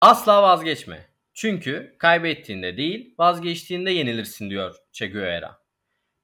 [0.00, 1.08] Asla vazgeçme.
[1.34, 5.58] Çünkü kaybettiğinde değil, vazgeçtiğinde yenilirsin diyor Che Guevara.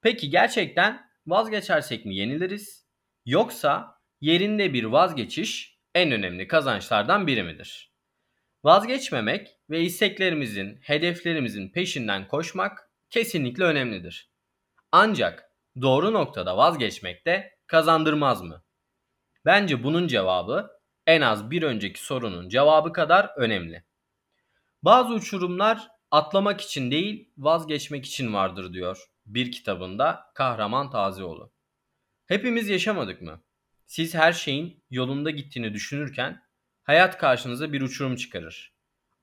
[0.01, 2.87] Peki gerçekten vazgeçersek mi yeniliriz?
[3.25, 7.93] Yoksa yerinde bir vazgeçiş en önemli kazançlardan biri midir?
[8.63, 14.31] Vazgeçmemek ve isteklerimizin, hedeflerimizin peşinden koşmak kesinlikle önemlidir.
[14.91, 15.51] Ancak
[15.81, 18.63] doğru noktada vazgeçmek de kazandırmaz mı?
[19.45, 20.76] Bence bunun cevabı
[21.07, 23.83] en az bir önceki sorunun cevabı kadar önemli.
[24.83, 31.53] Bazı uçurumlar atlamak için değil vazgeçmek için vardır diyor bir kitabında Kahraman Tazioğlu.
[32.25, 33.43] Hepimiz yaşamadık mı?
[33.85, 36.43] Siz her şeyin yolunda gittiğini düşünürken
[36.83, 38.73] hayat karşınıza bir uçurum çıkarır.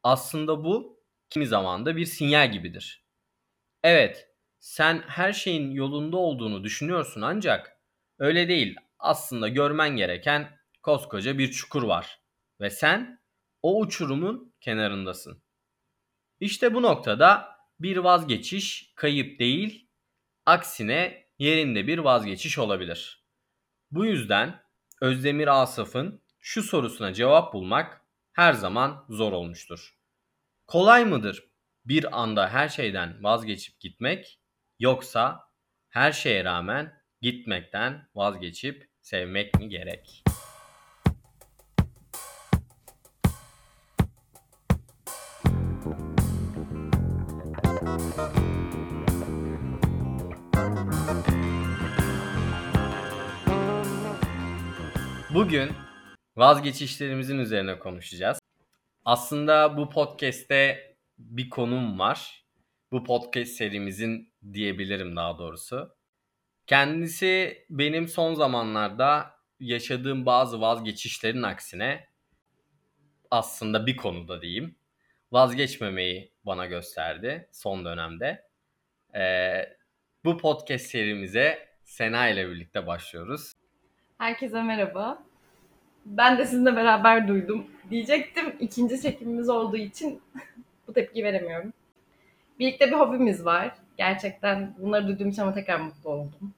[0.02, 3.04] Aslında bu kimi zaman da bir sinyal gibidir.
[3.82, 7.76] Evet, sen her şeyin yolunda olduğunu düşünüyorsun ancak
[8.18, 8.76] öyle değil.
[8.98, 12.20] Aslında görmen gereken koskoca bir çukur var
[12.60, 13.20] ve sen
[13.62, 15.42] o uçurumun kenarındasın.
[16.40, 19.88] İşte bu noktada bir vazgeçiş kayıp değil,
[20.46, 23.26] aksine yerinde bir vazgeçiş olabilir.
[23.90, 24.62] Bu yüzden
[25.00, 28.00] Özdemir Asaf'ın şu sorusuna cevap bulmak
[28.32, 29.98] her zaman zor olmuştur.
[30.66, 31.44] Kolay mıdır
[31.84, 34.40] bir anda her şeyden vazgeçip gitmek
[34.78, 35.40] yoksa
[35.88, 40.33] her şeye rağmen gitmekten vazgeçip sevmek mi gerek?
[55.34, 55.72] Bugün
[56.36, 58.38] vazgeçişlerimizin üzerine konuşacağız.
[59.04, 62.44] Aslında bu podcast'te bir konum var.
[62.92, 65.96] Bu podcast serimizin diyebilirim daha doğrusu.
[66.66, 72.08] Kendisi benim son zamanlarda yaşadığım bazı vazgeçişlerin aksine
[73.30, 74.76] aslında bir konuda diyeyim
[75.32, 78.48] vazgeçmemeyi bana gösterdi son dönemde.
[79.14, 79.76] Ee,
[80.24, 83.52] bu podcast serimize Sena ile birlikte başlıyoruz.
[84.18, 85.22] Herkese merhaba.
[86.06, 87.66] Ben de sizinle beraber duydum.
[87.90, 90.22] Diyecektim ikinci çekimimiz olduğu için
[90.88, 91.72] bu tepkiyi veremiyorum.
[92.58, 93.74] Birlikte bir hobimiz var.
[93.96, 96.54] Gerçekten bunları duyduğum için ama tekrar mutlu oldum.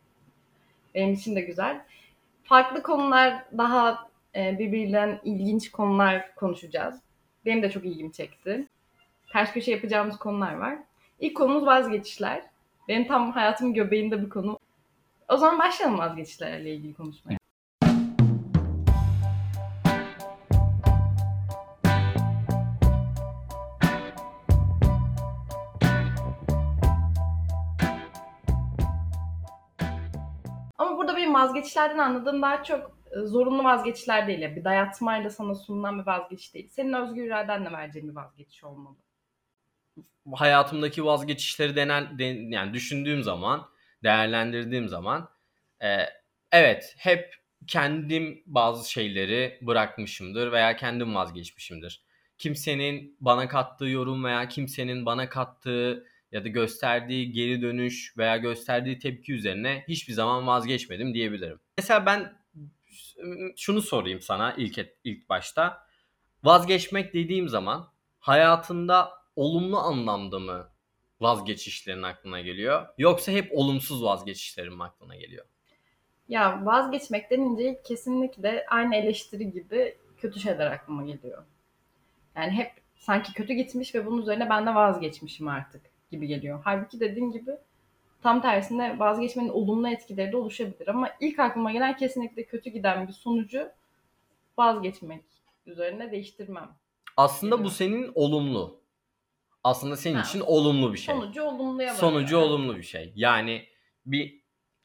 [0.95, 1.85] Benim için de güzel.
[2.45, 7.01] Farklı konular, daha e, birbirinden ilginç konular konuşacağız.
[7.47, 8.67] Benim de çok ilgimi çekti.
[9.33, 10.79] Ters köşe yapacağımız konular var.
[11.21, 12.43] İlk konumuz vazgeçişler.
[12.89, 14.59] Benim tam hayatımın göbeğinde bir konu.
[15.29, 17.46] O zaman başlayalım vazgeçişlerle ilgili konuşmaya.
[31.37, 34.39] Vazgeçişlerden anladığım daha çok e, zorunlu vazgeçişler değil.
[34.39, 34.57] ya.
[34.57, 36.69] Bir dayatmayla sana sunulan bir vazgeçiş değil.
[36.69, 38.97] Senin özgür iradenle vereceğin bir vazgeçiş olmalı.
[40.35, 43.69] hayatımdaki vazgeçişleri denen, den- yani düşündüğüm zaman,
[44.03, 45.29] değerlendirdiğim zaman
[45.83, 45.89] e,
[46.53, 47.35] evet hep
[47.67, 52.03] kendim bazı şeyleri bırakmışımdır veya kendim vazgeçmişimdir.
[52.39, 58.99] Kimsenin bana kattığı yorum veya kimsenin bana kattığı ya da gösterdiği geri dönüş veya gösterdiği
[58.99, 61.61] tepki üzerine hiçbir zaman vazgeçmedim diyebilirim.
[61.79, 62.33] Mesela ben
[63.57, 65.87] şunu sorayım sana ilk et- ilk başta.
[66.45, 67.89] Vazgeçmek dediğim zaman
[68.19, 70.73] hayatında olumlu anlamda mı
[71.21, 75.47] vazgeçişlerin aklına geliyor yoksa hep olumsuz vazgeçişlerin mi aklına geliyor?
[76.29, 81.45] Ya vazgeçmek denince kesinlikle aynı eleştiri gibi kötü şeyler aklıma geliyor.
[82.37, 86.61] Yani hep sanki kötü gitmiş ve bunun üzerine ben de vazgeçmişim artık gibi geliyor.
[86.65, 87.51] Halbuki dediğin gibi
[88.23, 90.89] tam tersine vazgeçmenin olumlu etkileri de oluşabilir.
[90.89, 93.69] Ama ilk aklıma gelen kesinlikle kötü giden bir sonucu
[94.59, 95.25] vazgeçmek
[95.67, 96.71] üzerine değiştirmem.
[97.17, 98.81] Aslında bu senin olumlu.
[99.65, 100.23] Aslında senin Ha.
[100.23, 101.15] için olumlu bir şey.
[101.15, 101.95] Sonucu olumluya varıyor.
[102.01, 103.13] Sonucu olumlu bir şey.
[103.17, 103.67] Yani
[104.07, 104.41] bir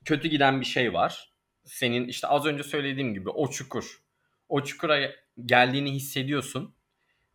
[0.05, 1.33] kötü giden bir şey var.
[1.65, 4.01] Senin işte az önce söylediğim gibi o çukur.
[4.49, 4.99] O çukura
[5.45, 6.75] geldiğini hissediyorsun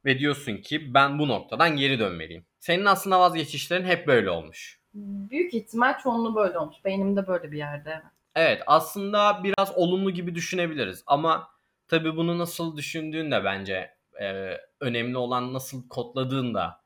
[0.06, 2.46] ve diyorsun ki ben bu noktadan geri dönmeliyim.
[2.58, 4.80] Senin aslında vazgeçişlerin hep böyle olmuş.
[4.94, 6.76] Büyük ihtimal çoğunluğu böyle olmuş.
[6.84, 8.02] Beynimde böyle bir yerde.
[8.34, 11.48] Evet aslında biraz olumlu gibi düşünebiliriz ama
[11.88, 16.80] tabii bunu nasıl düşündüğün de bence e, önemli olan nasıl kodladığın da.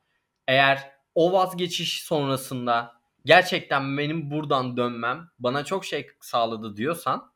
[0.48, 2.92] Eğer o vazgeçiş sonrasında
[3.24, 7.32] gerçekten benim buradan dönmem bana çok şey sağladı diyorsan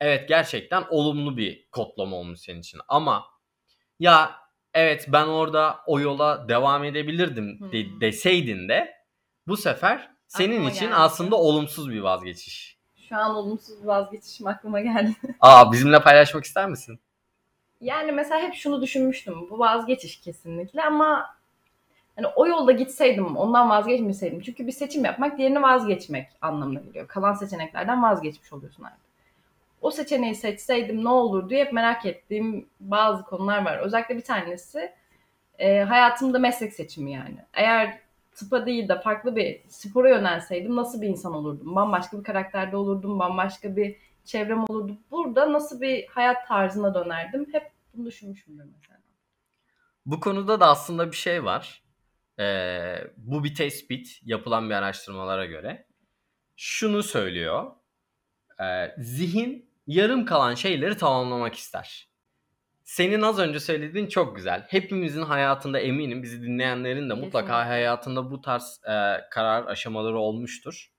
[0.00, 2.80] evet gerçekten olumlu bir kodlama olmuş senin için.
[2.88, 3.24] Ama
[3.98, 4.41] ya
[4.74, 8.00] evet ben orada o yola devam edebilirdim de- Hmm.
[8.00, 8.94] deseydin de
[9.46, 10.94] bu sefer senin Aklıma için geldi.
[10.94, 12.78] aslında olumsuz bir vazgeçiş.
[13.08, 15.12] Şu an olumsuz bir vazgeçişim aklıma geldi.
[15.40, 17.00] Aa bizimle paylaşmak ister misin?
[17.80, 19.50] Yani mesela hep şunu düşünmüştüm.
[19.50, 21.34] Bu vazgeçiş kesinlikle ama
[22.16, 24.40] hani o yolda gitseydim, ondan vazgeçmeseydim.
[24.40, 27.08] Çünkü bir seçim yapmak diğerini vazgeçmek anlamına geliyor.
[27.08, 29.11] Kalan seçeneklerden vazgeçmiş oluyorsun artık.
[29.82, 33.78] O seçeneği seçseydim ne olur diye hep merak ettiğim bazı konular var.
[33.78, 34.92] Özellikle bir tanesi
[35.58, 37.36] e, hayatımda meslek seçimi yani.
[37.54, 37.98] Eğer
[38.34, 41.74] tıpa değil de farklı bir spora yönelseydim nasıl bir insan olurdum?
[41.74, 44.98] Bambaşka bir karakterde olurdum, bambaşka bir çevrem olurdu.
[45.10, 47.46] Burada nasıl bir hayat tarzına dönerdim?
[47.52, 48.98] Hep bunu düşünmüşümdür mesela.
[50.06, 51.82] Bu konuda da aslında bir şey var.
[52.38, 55.86] Ee, bu bir tespit yapılan bir araştırmalara göre.
[56.56, 57.72] Şunu söylüyor.
[58.60, 62.08] Ee, zihin yarım kalan şeyleri tamamlamak ister.
[62.84, 64.66] Senin az önce söylediğin çok güzel.
[64.68, 67.68] Hepimizin hayatında eminim bizi dinleyenlerin de mutlaka Kesinlikle.
[67.68, 68.92] hayatında bu tarz e,
[69.30, 70.92] karar aşamaları olmuştur.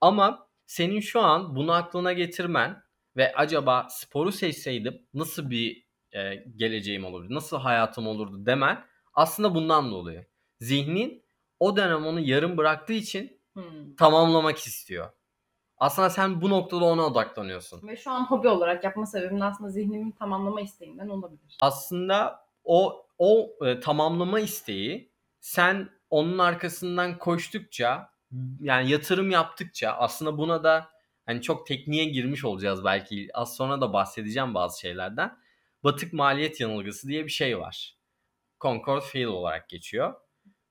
[0.00, 2.82] Ama senin şu an bunu aklına getirmen
[3.16, 8.84] ve acaba sporu seçseydim nasıl bir e, geleceğim olurdu, nasıl hayatım olurdu demen
[9.14, 10.26] aslında bundan dolayı.
[10.60, 11.24] Zihnin
[11.60, 13.96] o dönem onu yarım bıraktığı için Hmm.
[13.96, 15.10] tamamlamak istiyor.
[15.82, 17.88] Aslında sen bu noktada ona odaklanıyorsun.
[17.88, 21.58] Ve şu an hobi olarak yapma sebebim de aslında zihnimin tamamlama isteğinden olabilir.
[21.60, 28.10] Aslında o o e, tamamlama isteği sen onun arkasından koştukça
[28.60, 30.88] yani yatırım yaptıkça aslında buna da
[31.26, 35.38] hani çok tekniğe girmiş olacağız belki az sonra da bahsedeceğim bazı şeylerden.
[35.84, 37.96] Batık maliyet yanılgısı diye bir şey var.
[38.60, 40.14] Concord Fail olarak geçiyor.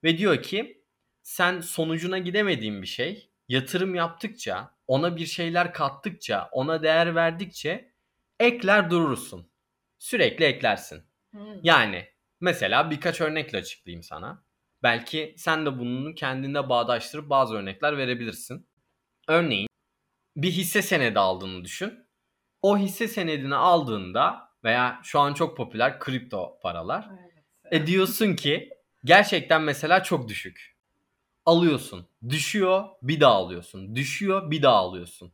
[0.04, 0.84] Ve diyor ki
[1.22, 7.92] sen sonucuna gidemediğin bir şey yatırım yaptıkça, ona bir şeyler kattıkça, ona değer verdikçe
[8.40, 9.50] ekler durursun.
[9.98, 11.02] Sürekli eklersin.
[11.30, 11.40] Hmm.
[11.62, 12.08] Yani
[12.40, 14.44] mesela birkaç örnekle açıklayayım sana.
[14.82, 18.68] Belki sen de bunu kendinde bağdaştırıp bazı örnekler verebilirsin.
[19.28, 19.68] Örneğin
[20.36, 22.06] bir hisse senedi aldığını düşün.
[22.62, 27.08] O hisse senedini aldığında veya şu an çok popüler kripto paralar.
[27.12, 27.82] Evet.
[27.82, 28.70] E diyorsun ki
[29.04, 30.71] gerçekten mesela çok düşük.
[31.46, 32.06] Alıyorsun.
[32.28, 33.96] Düşüyor bir daha alıyorsun.
[33.96, 35.32] Düşüyor bir daha alıyorsun.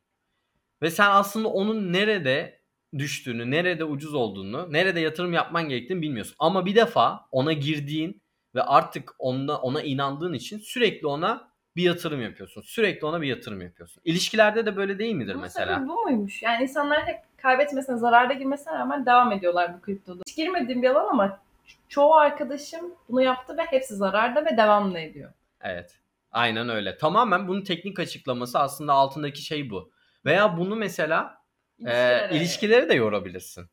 [0.82, 2.60] Ve sen aslında onun nerede
[2.98, 6.36] düştüğünü, nerede ucuz olduğunu, nerede yatırım yapman gerektiğini bilmiyorsun.
[6.38, 8.22] Ama bir defa ona girdiğin
[8.54, 12.62] ve artık ona, ona inandığın için sürekli ona bir yatırım yapıyorsun.
[12.62, 14.02] Sürekli ona bir yatırım yapıyorsun.
[14.04, 15.88] İlişkilerde de böyle değil midir Bunun mesela?
[15.88, 16.42] bu muymuş?
[16.42, 20.22] Yani insanlar hep kaybetmesine, zararda girmesine rağmen devam ediyorlar bu kriptoda.
[20.28, 21.40] Hiç girmediğim bir alan ama
[21.88, 25.32] çoğu arkadaşım bunu yaptı ve hepsi zararda ve devam da ediyor.
[25.60, 25.98] Evet.
[26.32, 26.96] Aynen öyle.
[26.98, 29.90] Tamamen bunun teknik açıklaması aslında altındaki şey bu.
[30.24, 31.42] Veya bunu mesela
[31.80, 33.66] e, İlişkilere- ilişkileri de yorabilirsin.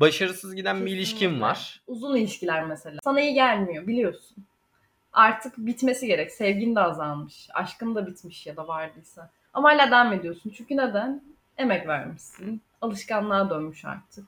[0.00, 1.40] Başarısız giden bir ilişkin Kesinlikle.
[1.46, 1.82] var.
[1.86, 2.98] Uzun ilişkiler mesela.
[3.04, 4.46] Sana iyi gelmiyor biliyorsun.
[5.12, 6.30] Artık bitmesi gerek.
[6.32, 7.48] Sevgin de azalmış.
[7.54, 9.30] Aşkın da bitmiş ya da vardıysa.
[9.52, 10.50] Ama hala devam ediyorsun.
[10.56, 11.22] Çünkü neden?
[11.56, 12.62] Emek vermişsin.
[12.80, 14.24] Alışkanlığa dönmüş artık.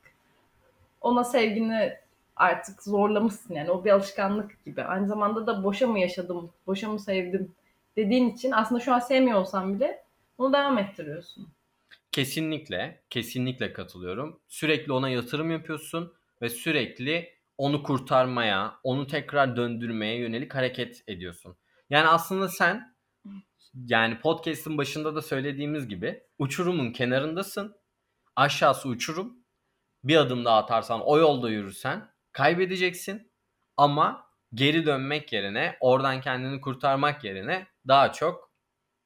[1.01, 1.97] Ona sevgini
[2.41, 3.71] artık zorlamışsın yani.
[3.71, 4.83] O bir alışkanlık gibi.
[4.83, 7.53] Aynı zamanda da boşa mı yaşadım, boşa mı sevdim
[7.97, 10.05] dediğin için aslında şu an sevmiyor olsam bile
[10.39, 11.49] bunu devam ettiriyorsun.
[12.13, 14.41] Kesinlikle, kesinlikle katılıyorum.
[14.49, 21.57] Sürekli ona yatırım yapıyorsun ve sürekli onu kurtarmaya, onu tekrar döndürmeye yönelik hareket ediyorsun.
[21.91, 22.95] Yani aslında sen
[23.87, 27.77] yani podcast'ın başında da söylediğimiz gibi uçurumun kenarındasın.
[28.37, 29.37] Aşağısı uçurum.
[30.05, 33.31] Bir adım daha atarsan o yolda yürürsen kaybedeceksin.
[33.77, 38.50] Ama geri dönmek yerine, oradan kendini kurtarmak yerine daha çok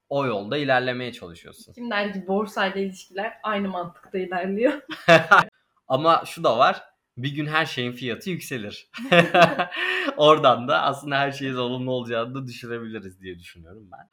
[0.09, 1.73] o yolda ilerlemeye çalışıyorsun.
[1.73, 4.81] Kim der ki borsayla ilişkiler aynı mantıkta ilerliyor.
[5.89, 6.83] Ama şu da var.
[7.17, 8.91] Bir gün her şeyin fiyatı yükselir.
[10.17, 14.09] Oradan da aslında her şeyin olumlu olacağını da düşünebiliriz diye düşünüyorum ben.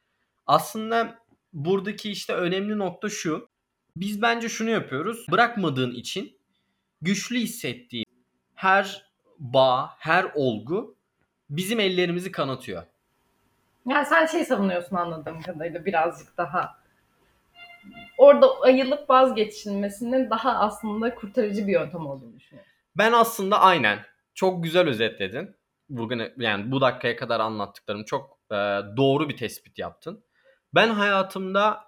[0.46, 1.18] Aslında
[1.52, 3.48] buradaki işte önemli nokta şu.
[3.96, 5.26] Biz bence şunu yapıyoruz.
[5.30, 6.38] Bırakmadığın için
[7.00, 8.11] güçlü hissettiğin
[8.62, 9.06] her
[9.38, 10.96] bağ, her olgu
[11.50, 12.82] bizim ellerimizi kanatıyor.
[13.86, 16.82] Yani sen şey savunuyorsun anladığım kadarıyla birazcık daha.
[18.18, 22.70] Orada ayılıp vazgeçilmesinin daha aslında kurtarıcı bir yöntem olduğunu düşünüyorum.
[22.96, 23.98] Ben aslında aynen
[24.34, 25.56] çok güzel özetledin.
[25.88, 28.54] Bugün yani bu dakikaya kadar anlattıklarım çok e,
[28.96, 30.24] doğru bir tespit yaptın.
[30.74, 31.84] Ben hayatımda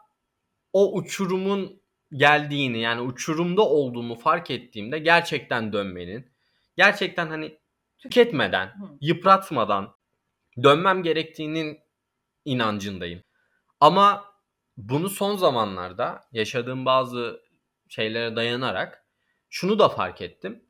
[0.72, 1.80] o uçurumun
[2.12, 6.33] geldiğini yani uçurumda olduğumu fark ettiğimde gerçekten dönmenin,
[6.76, 7.58] gerçekten hani
[7.98, 9.94] tüketmeden, yıpratmadan
[10.62, 11.78] dönmem gerektiğinin
[12.44, 13.22] inancındayım.
[13.80, 14.24] Ama
[14.76, 17.40] bunu son zamanlarda yaşadığım bazı
[17.88, 19.06] şeylere dayanarak
[19.48, 20.64] şunu da fark ettim.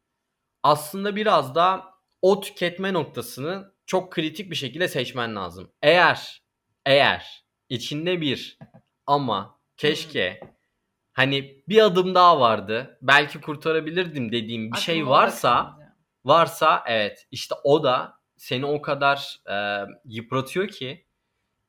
[0.62, 1.84] Aslında biraz da
[2.22, 5.72] o tüketme noktasını çok kritik bir şekilde seçmen lazım.
[5.82, 6.42] Eğer
[6.86, 8.58] eğer içinde bir
[9.06, 10.40] ama keşke
[11.12, 12.98] hani bir adım daha vardı.
[13.02, 15.83] Belki kurtarabilirdim dediğim bir şey o da varsa.
[16.24, 21.06] Varsa evet işte o da seni o kadar e, yıpratıyor ki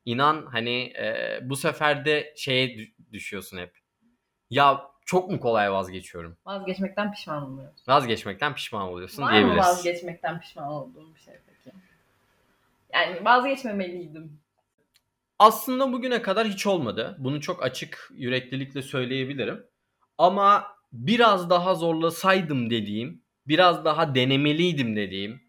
[0.04, 3.78] inan hani e, bu sefer de şeye dü- düşüyorsun hep.
[4.50, 6.36] Ya çok mu kolay vazgeçiyorum?
[6.46, 7.88] Vazgeçmekten pişman oluyoruz.
[7.88, 9.66] Vazgeçmekten pişman oluyorsun Var mı diyebiliriz.
[9.66, 11.76] vazgeçmekten pişman olduğum bir şey peki?
[12.92, 14.40] Yani vazgeçmemeliydim.
[15.38, 17.16] Aslında bugüne kadar hiç olmadı.
[17.18, 19.66] Bunu çok açık yüreklilikle söyleyebilirim.
[20.18, 25.40] Ama biraz daha zorlasaydım dediğim, biraz daha denemeliydim dediğim,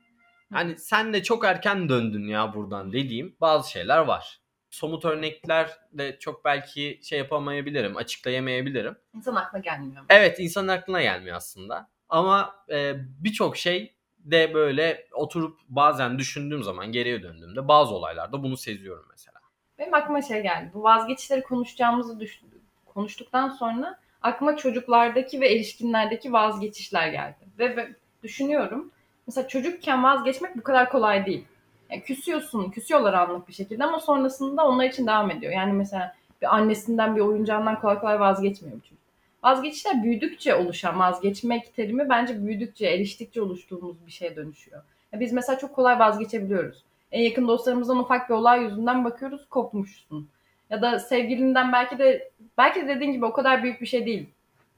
[0.53, 4.41] hani sen de çok erken döndün ya buradan dediğim bazı şeyler var.
[4.69, 8.97] Somut örnekler de çok belki şey yapamayabilirim, açıklayamayabilirim.
[9.13, 10.05] İnsan aklına gelmiyor.
[10.09, 11.89] Evet insanın aklına gelmiyor aslında.
[12.09, 18.57] Ama e, birçok şey de böyle oturup bazen düşündüğüm zaman geriye döndüğümde bazı olaylarda bunu
[18.57, 19.39] seziyorum mesela.
[19.79, 20.71] Benim aklıma şey geldi.
[20.73, 22.41] Bu vazgeçişleri konuşacağımızı düş-
[22.85, 27.37] konuştuktan sonra aklıma çocuklardaki ve erişkinlerdeki vazgeçişler geldi.
[27.59, 27.87] Ve, ve
[28.23, 28.91] düşünüyorum.
[29.27, 31.45] Mesela çocukken vazgeçmek bu kadar kolay değil.
[31.89, 35.53] Yani küsüyorsun, küsüyorlar anlık bir şekilde ama sonrasında onlar için devam ediyor.
[35.53, 38.97] Yani mesela bir annesinden bir oyuncağından kolay kolay vazgeçmiyor çocuk.
[39.43, 44.81] Vazgeçişler büyüdükçe oluşan vazgeçmek terimi bence büyüdükçe, eriştikçe oluştuğumuz bir şeye dönüşüyor.
[45.13, 46.83] Ya biz mesela çok kolay vazgeçebiliyoruz.
[47.11, 50.29] En yakın dostlarımızdan ufak bir olay yüzünden bakıyoruz kopmuşsun.
[50.69, 54.29] Ya da sevgilinden belki de belki de dediğin gibi o kadar büyük bir şey değil.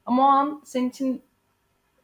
[0.06, 1.22] Ama o an senin için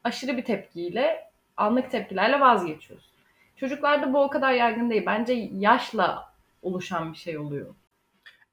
[0.05, 3.11] aşırı bir tepkiyle, anlık tepkilerle vazgeçiyorsun.
[3.57, 5.07] Çocuklarda bu o kadar yaygın değil.
[5.07, 7.75] Bence yaşla oluşan bir şey oluyor.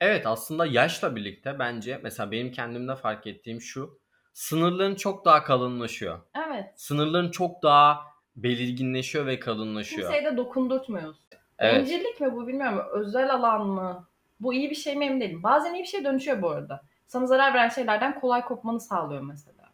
[0.02, 4.00] Evet aslında yaşla birlikte bence mesela benim kendimde fark ettiğim şu.
[4.34, 6.20] Sınırların çok daha kalınlaşıyor.
[6.48, 6.66] Evet.
[6.76, 8.02] Sınırların çok daha
[8.36, 10.12] belirginleşiyor ve kalınlaşıyor.
[10.12, 11.18] Kimseye de dokundurtmuyoruz.
[11.60, 11.76] Evet.
[11.76, 12.82] Bencillik mi bu bilmiyorum.
[12.92, 14.08] Özel alan mı?
[14.44, 15.44] Bu iyi bir şey mi emin değilim.
[15.44, 16.82] Bazen iyi bir şey dönüşüyor bu arada.
[17.08, 19.72] Sana zarar veren şeylerden kolay kopmanı sağlıyor mesela.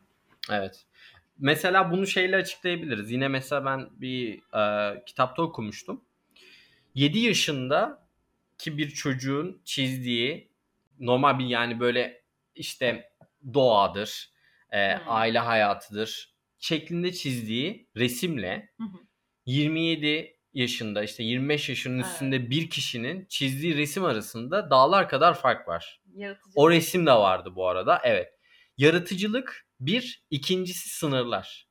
[0.51, 0.85] Evet.
[1.39, 3.11] Mesela bunu şeyle açıklayabiliriz.
[3.11, 6.01] Yine mesela ben bir e, kitapta okumuştum.
[6.95, 8.07] 7 yaşında
[8.57, 10.51] ki bir çocuğun çizdiği
[10.99, 12.21] normal bir yani böyle
[12.55, 13.11] işte
[13.53, 14.29] doğadır,
[14.71, 15.03] e, Hmm.
[15.07, 18.85] aile hayatıdır şeklinde çizdiği resimle hı.
[19.45, 22.05] 27 yaşında işte 25 yaşının Evet.
[22.05, 26.01] üstünde bir kişinin çizdiği resim arasında dağlar kadar fark var.
[26.55, 28.01] O resim de vardı bu arada.
[28.03, 28.27] Evet.
[28.77, 31.67] Yaratıcılık bir, ikincisi sınırlar.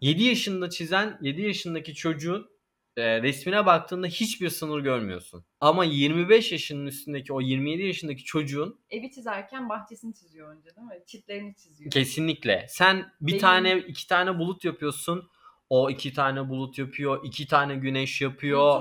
[0.00, 2.48] 7 yaşında çizen 7 yaşındaki çocuğun
[2.96, 5.44] e, resmine baktığında hiçbir sınır görmüyorsun.
[5.60, 11.04] Ama 25 yaşının üstündeki o 27 yaşındaki çocuğun Evi çizerken bahçesini çiziyor önce değil mi?
[11.06, 11.90] Çitlerini çiziyor.
[11.90, 15.28] kesinlikle sen bir Benim- tane iki tane bulut yapıyorsun.
[15.70, 18.80] O iki tane bulut yapıyor, iki tane güneş yapıyor.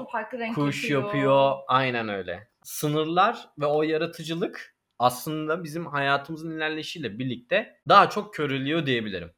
[0.56, 1.54] Kuş yapıyor.
[1.68, 2.48] Aynen öyle.
[2.64, 9.32] Sınırlar ve o yaratıcılık aslında bizim hayatımızın ilerleyişiyle birlikte daha çok köreliyor diyebilirim.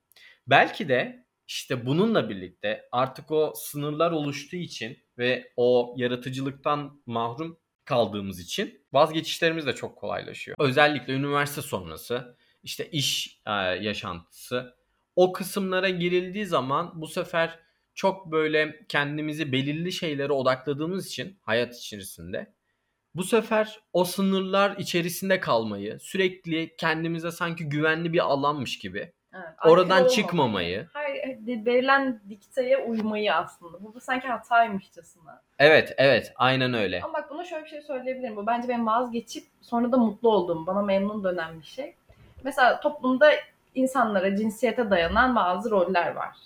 [0.48, 8.40] Belki de işte bununla birlikte artık o sınırlar oluştuğu için ve o yaratıcılıktan mahrum kaldığımız
[8.40, 10.58] için vazgeçişlerimiz de çok kolaylaşıyor.
[10.60, 14.77] Özellikle üniversite sonrası işte iş e, yaşantısı
[15.18, 17.60] o kısımlara girildiği zaman bu sefer
[17.96, 22.54] çok böyle kendimizi belirli şeylere odakladığımız için hayat içerisinde
[23.16, 30.08] bu sefer o sınırlar içerisinde kalmayı, sürekli kendimize sanki güvenli bir alanmış gibi Evet, oradan
[30.08, 30.88] çıkmamayı.
[30.94, 33.84] Hayır, verilen dikteye uymayı aslında.
[33.84, 35.42] Bu, bu sanki hataymışçasına.
[35.60, 37.02] Evet, evet, aynen öyle.
[37.04, 38.36] Ama bak buna şöyle bir şey söyleyebilirim.
[38.36, 41.96] Bu bence benim vazgeçip sonra da mutlu olduğum, bana memnun dönen bir şey.
[42.44, 43.32] Mesela toplumda
[43.78, 46.38] insanlara cinsiyete dayanan bazı roller var.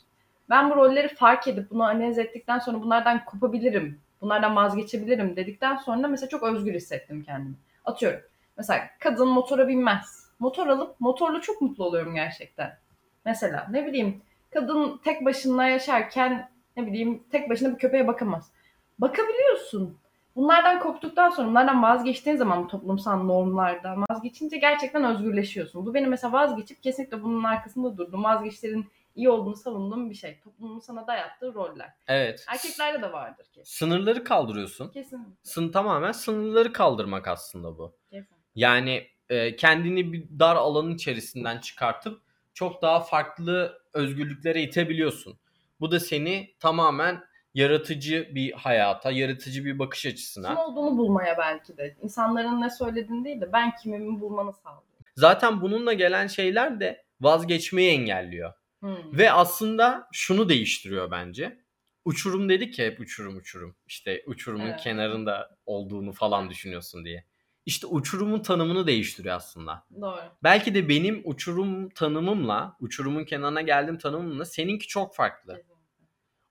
[0.50, 6.08] Ben bu rolleri fark edip bunu analiz ettikten sonra bunlardan kopabilirim, bunlardan vazgeçebilirim dedikten sonra
[6.08, 7.56] mesela çok özgür hissettim kendimi.
[7.86, 8.20] Atıyorum.
[8.58, 10.32] Mesela kadın motora binmez.
[10.40, 12.78] Motor alıp motorla çok mutlu oluyorum gerçekten.
[13.26, 14.22] Mesela ne bileyim
[14.54, 18.52] kadın tek başına yaşarken ne bileyim tek başına bir köpeğe bakamaz.
[19.00, 19.98] Bakabiliyorsun.
[20.36, 25.86] Bunlardan koptuktan sonra, bunlardan vazgeçtiğin zaman bu toplumsal normlardan vazgeçince gerçekten özgürleşiyorsun.
[25.86, 28.24] Bu benim mesela vazgeçip kesinlikle bunun arkasında durdum.
[28.24, 28.86] Vazgeçlerin
[29.16, 30.40] iyi olduğunu savunduğum bir şey.
[30.40, 31.94] Toplumun sana dayattığı roller.
[32.08, 32.46] Evet.
[32.48, 33.78] Erkeklerde de vardır kesin.
[33.78, 34.90] Sınırları kaldırıyorsun.
[34.90, 35.38] Kesin.
[35.44, 37.96] Sın tamamen sınırları kaldırmak aslında bu.
[38.10, 38.36] Kesin.
[38.56, 42.22] Yani e, kendini bir dar alanın içerisinden çıkartıp
[42.54, 45.40] çok daha farklı özgürlüklere itebiliyorsun.
[45.80, 50.66] Bu da seni tamamen yaratıcı bir hayata, yaratıcı bir bakış Kim açısına.
[50.66, 51.96] olduğunu bulmaya belki de.
[52.02, 54.84] İnsanların ne söylediğini değil de ben kimimi bulmanı sağlıyor.
[55.16, 58.54] Zaten bununla gelen şeyler de vazgeçmeyi engelliyor.
[58.80, 59.18] Hmm.
[59.18, 61.62] Ve aslında şunu değiştiriyor bence.
[62.06, 63.76] Uçurum dedik ya hep uçurum uçurum.
[63.88, 64.80] İşte uçurumun Evet.
[64.80, 67.26] kenarında olduğunu falan düşünüyorsun diye.
[67.66, 69.84] işte uçurumun tanımını değiştiriyor aslında.
[70.02, 70.20] Doğru.
[70.44, 75.62] Belki de benim uçurum tanımımla, uçurumun kenarına geldiğim tanımımla seninki çok farklı.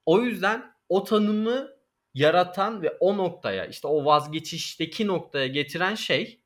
[0.07, 1.69] O yüzden o tanımı
[2.15, 6.41] yaratan ve o noktaya işte o vazgeçişteki noktaya getiren şey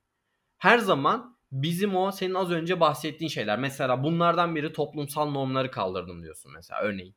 [0.58, 3.58] her zaman bizim o senin az önce bahsettiğin şeyler.
[3.58, 7.16] Mesela bunlardan biri toplumsal normları kaldırdım diyorsun mesela örneğin.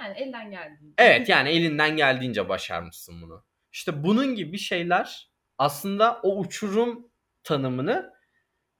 [0.00, 0.94] Yani elden geldiğince.
[0.98, 3.44] Evet yani elinden geldiğince başarmışsın bunu.
[3.72, 7.10] İşte bunun gibi şeyler aslında o uçurum
[7.44, 8.12] tanımını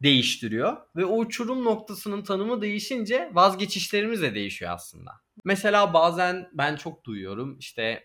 [0.02, 5.10] değiştiriyor ve o uçurum noktasının tanımı değişince vazgeçişlerimiz de değişiyor aslında.
[5.44, 8.04] Mesela bazen ben çok duyuyorum işte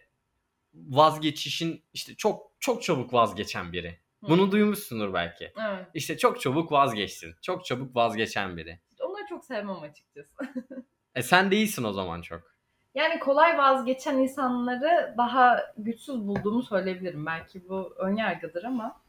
[0.73, 3.99] vazgeçişin işte çok çok çabuk vazgeçen biri.
[4.23, 4.29] Hı.
[4.29, 5.53] Bunu duymuşsundur belki.
[5.69, 5.87] Evet.
[5.93, 7.35] İşte çok çabuk vazgeçsin.
[7.41, 8.79] Çok çabuk vazgeçen biri.
[8.99, 10.29] Onları çok sevmem açıkçası.
[11.15, 12.57] E sen değilsin o zaman çok.
[12.95, 17.25] Yani kolay vazgeçen insanları daha güçsüz bulduğumu söyleyebilirim.
[17.25, 19.01] Belki bu önyargıdır ama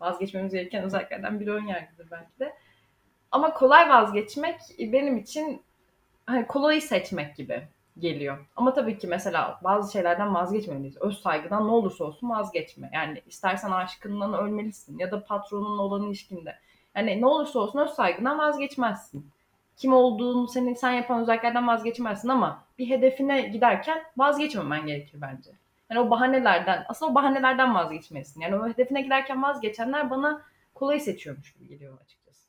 [0.00, 2.56] vazgeçmemiz gereken özelliklerden biri önyargıdır belki de.
[3.30, 5.62] Ama kolay vazgeçmek benim için
[6.26, 8.46] hani kolayı seçmek gibi geliyor.
[8.56, 10.96] Ama tabii ki mesela bazı şeylerden vazgeçmemeliyiz.
[10.96, 12.90] Öz saygıdan ne olursa olsun vazgeçme.
[12.92, 16.58] Yani istersen aşkından ölmelisin ya da patronunla olan ilişkinde.
[16.96, 19.30] Yani ne olursa olsun öz saygından vazgeçmezsin.
[19.76, 25.50] Kim olduğunu seni sen yapan özelliklerden vazgeçmezsin ama bir hedefine giderken vazgeçmemen gerekir bence.
[25.90, 28.40] Yani o bahanelerden, aslında o bahanelerden vazgeçmelisin.
[28.40, 30.42] Yani o hedefine giderken vazgeçenler bana
[30.74, 32.48] kolayı seçiyormuş gibi geliyor açıkçası.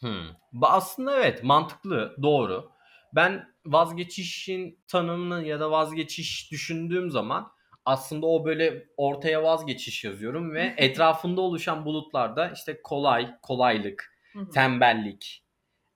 [0.00, 0.62] Hmm.
[0.62, 2.70] Aslında evet mantıklı doğru.
[3.12, 7.52] Ben vazgeçişin tanımını ya da vazgeçiş düşündüğüm zaman
[7.84, 14.14] aslında o böyle ortaya vazgeçiş yazıyorum ve etrafında oluşan bulutlarda işte kolay, kolaylık,
[14.54, 15.44] tembellik,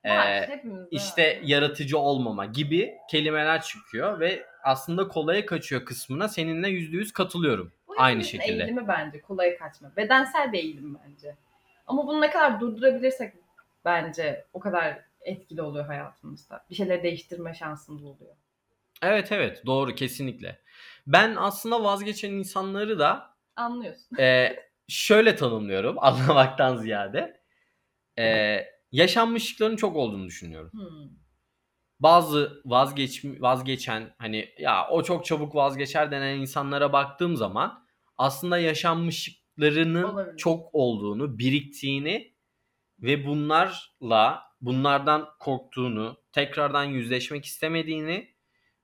[0.03, 7.13] hepimizde işte yaratıcı olmama gibi kelimeler çıkıyor ve aslında kolaya kaçıyor kısmına seninle yüzde yüz
[7.13, 7.73] katılıyorum.
[7.89, 8.63] Bu Aynı şekilde.
[8.63, 9.97] eğilimi bence kolaya kaçma.
[9.97, 11.37] Bedensel bir eğilim bence.
[11.87, 13.35] Ama bunu ne kadar durdurabilirsek
[13.85, 16.67] bence o kadar etkili oluyor hayatımızda.
[16.71, 18.37] Bir şeyleri değiştirme şansımız oluyor.
[19.03, 20.63] Evet evet doğru kesinlikle.
[21.07, 24.19] Ben aslında vazgeçen insanları da Anlıyorsun.
[24.19, 24.57] Ee,
[24.89, 27.43] şöyle tanımlıyorum anlamaktan ziyade.
[28.19, 28.59] Ee,
[28.93, 30.71] yaşanmışlıkların çok olduğunu düşünüyorum.
[30.73, 31.11] Hmm.
[32.01, 37.87] Bazı vazgeç vazgeçen hani ya o çok çabuk vazgeçer denen insanlara baktığım zaman
[38.19, 40.37] aslında yaşanmışlıklarının Olabilir.
[40.37, 42.35] çok olduğunu, biriktiğini
[42.99, 48.29] ve bunlarla bunlardan korktuğunu, tekrardan yüzleşmek istemediğini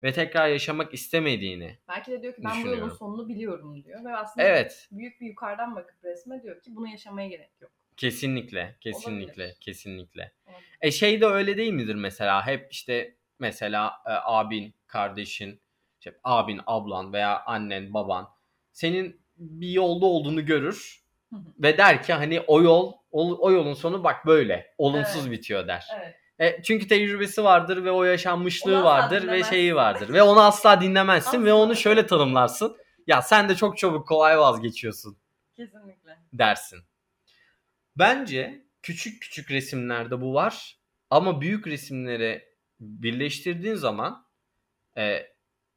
[0.02, 1.78] ve tekrar yaşamak istemediğini.
[1.88, 4.04] Belki de diyor ki ben bu yolun sonunu biliyorum diyor.
[4.04, 7.70] Ve aslında Evet, büyük bir yukarıdan bakıp resme diyor ki bunu yaşamaya gerek yok.
[7.96, 9.56] Kesinlikle, kesinlikle, Olabilir.
[9.60, 10.32] kesinlikle.
[10.46, 10.78] Olabilir.
[10.80, 12.46] E şey de öyle değil midir mesela?
[12.46, 15.60] Hep işte mesela e, abin, kardeşin,
[15.98, 18.28] işte abin, ablan veya annen, baban
[18.72, 21.40] senin bir yolda olduğunu görür Hı hı.
[21.58, 25.30] ve der ki hani o yol o, o yolun sonu bak böyle olumsuz Evet.
[25.30, 25.86] bitiyor der.
[25.98, 26.14] Evet.
[26.38, 30.80] E, çünkü tecrübesi vardır ve o yaşanmışlığı Onu vardır ve şeyi vardır ve onu asla
[30.80, 31.62] dinlemezsin ve Asla.
[31.62, 32.76] onu şöyle tanımlarsın.
[33.06, 35.18] Ya sen de çok çabuk kolay vazgeçiyorsun
[35.56, 36.18] Kesinlikle.
[36.32, 36.78] dersin.
[37.96, 40.78] Bence küçük küçük resimlerde bu var
[41.10, 42.48] ama büyük resimleri
[42.80, 44.26] birleştirdiğin zaman
[44.96, 45.26] e,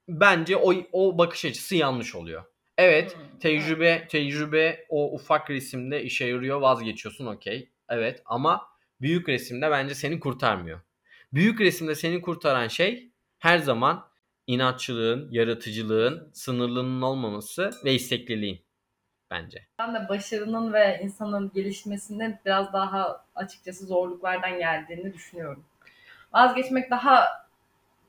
[0.07, 2.43] bence o, o bakış açısı yanlış oluyor.
[2.81, 7.69] Evet tecrübe tecrübe o ufak resimde işe yarıyor vazgeçiyorsun okey.
[7.89, 8.67] Evet ama
[9.01, 10.79] büyük resimde bence seni kurtarmıyor.
[11.33, 14.07] Büyük resimde seni kurtaran şey her zaman
[14.47, 18.61] inatçılığın, yaratıcılığın, sınırlının olmaması ve istekliliğin
[19.31, 19.67] bence.
[19.79, 25.63] Ben de başarının ve insanın gelişmesinin biraz daha açıkçası zorluklardan geldiğini düşünüyorum.
[26.33, 27.27] Vazgeçmek daha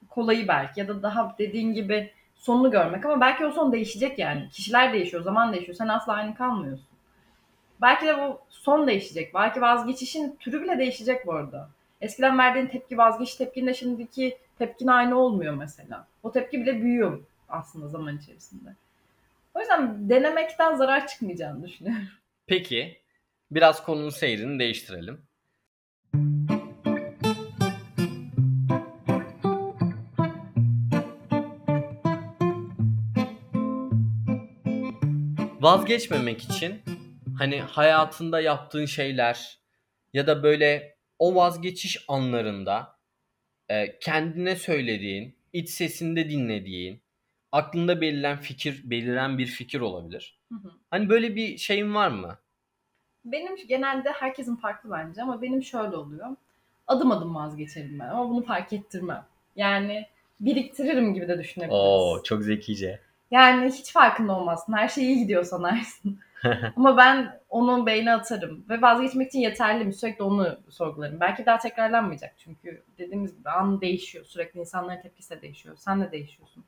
[0.08, 4.48] kolayı belki ya da daha dediğin gibi sonunu görmek ama belki o son değişecek yani.
[4.48, 5.76] Kişiler değişiyor, zaman değişiyor.
[5.76, 6.86] Sen asla aynı kalmıyorsun.
[7.82, 9.34] Belki de bu son değişecek.
[9.34, 11.70] Belki vazgeçişin türü bile değişecek bu arada.
[12.00, 16.06] Eskiden verdiğin tepki vazgeç tepkinle şimdiki tepkin aynı olmuyor mesela.
[16.22, 18.74] O tepki bile büyüyor aslında zaman içerisinde.
[19.54, 22.08] O yüzden denemekten zarar çıkmayacağını düşünüyorum.
[22.46, 23.00] Peki
[23.50, 25.22] biraz konunun seyrini değiştirelim.
[35.62, 36.82] Vazgeçmemek için
[37.38, 39.58] hani hayatında yaptığın şeyler
[40.12, 42.98] ya da böyle o vazgeçiş anlarında
[43.68, 47.02] e, kendine söylediğin, iç sesinde dinlediğin,
[47.52, 50.38] aklında beliren fikir, beliren bir fikir olabilir.
[50.48, 50.72] Hı hı.
[50.90, 52.38] Hani böyle bir şeyin var mı?
[53.24, 56.36] Benim genelde herkesin farklı bence ama benim şöyle oluyor.
[56.86, 59.26] Adım adım vazgeçerim ben ama bunu fark ettirmem.
[59.56, 60.06] Yani
[60.40, 61.80] biriktiririm gibi de düşünebiliriz.
[61.80, 63.11] Oo çok zekice.
[63.32, 64.72] Yani hiç farkında olmazsın.
[64.72, 66.18] Her şey iyi gidiyor sanarsın.
[66.76, 68.64] Ama ben onu beyne atarım.
[68.68, 69.92] Ve vazgeçmek için yeterli mi?
[69.92, 71.20] Sürekli onu sorgularım.
[71.20, 72.34] Belki daha tekrarlanmayacak.
[72.38, 74.24] Çünkü dediğimiz gibi an değişiyor.
[74.24, 75.76] Sürekli insanların tepkisi de değişiyor.
[75.78, 76.64] Sen de değişiyorsun.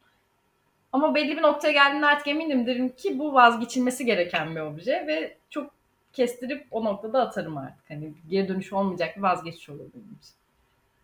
[0.93, 5.37] Ama belli bir noktaya geldiğinde artık eminim derim ki bu vazgeçilmesi gereken bir obje ve
[5.51, 5.71] çok
[6.13, 7.91] kestirip o noktada atarım artık.
[7.91, 10.35] Hani geri dönüş olmayacak bir vazgeçiş olur benim için.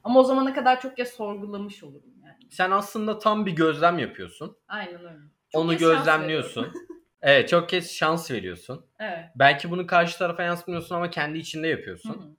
[0.05, 2.37] Ama o zamana kadar çok ya sorgulamış olurum yani.
[2.51, 4.57] Sen aslında tam bir gözlem yapıyorsun.
[4.69, 5.40] Aynen öyle.
[5.53, 6.73] Çok Onu gözlemliyorsun.
[7.23, 8.87] evet çok kez şans veriyorsun.
[8.99, 9.25] Evet.
[9.35, 12.11] Belki bunu karşı tarafa yansıtmıyorsun ama kendi içinde yapıyorsun.
[12.11, 12.37] hı.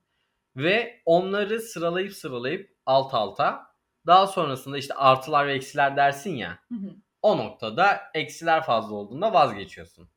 [0.56, 3.68] Ve onları sıralayıp sıralayıp alt alta
[4.08, 6.60] daha sonrasında işte artılar ve eksiler dersin ya.
[6.70, 6.96] Hı hı.
[7.22, 10.10] O noktada eksiler fazla olduğunda vazgeçiyorsun.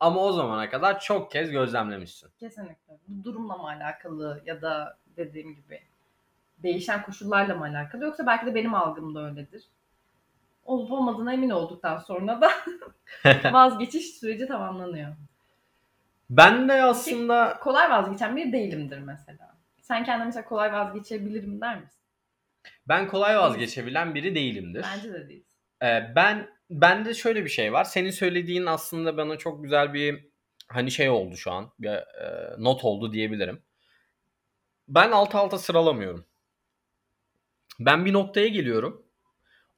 [0.00, 2.30] Ama o zamana kadar çok kez gözlemlemişsin.
[2.40, 2.98] Kesinlikle.
[3.08, 5.80] Bu durumla mı alakalı ya da dediğim gibi
[6.58, 9.68] değişen koşullarla mı alakalı yoksa belki de benim algım da öyledir.
[10.64, 12.50] Olup olmadığına emin olduktan sonra da
[13.52, 15.16] vazgeçiş süreci tamamlanıyor.
[16.30, 19.56] Ben de aslında Kolay vazgeçen biri değilimdir mesela.
[19.80, 22.02] Sen kendine mesela kolay vazgeçebilirim der misin?
[22.88, 24.84] ben kolay vazgeçebilen biri değilimdir.
[24.94, 25.58] Bence de değilsin.
[25.82, 27.84] Ee, ben bende şöyle bir şey var.
[27.84, 30.28] Senin söylediğin aslında bana çok güzel bir
[30.68, 31.72] hani şey oldu şu an.
[31.78, 33.62] Bir, e, not oldu diyebilirim.
[34.88, 36.26] Ben alt alta sıralamıyorum.
[37.80, 39.01] Ben bir noktaya geliyorum.